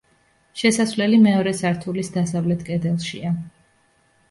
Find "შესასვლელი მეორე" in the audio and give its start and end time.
0.61-1.53